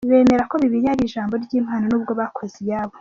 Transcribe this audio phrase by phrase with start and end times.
[0.09, 2.95] Bemera ko Bibiliya ari ijambo ry’Imana n’ubwo bakoze iyabo.